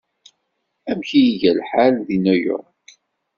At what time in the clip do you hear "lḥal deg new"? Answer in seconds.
1.59-2.37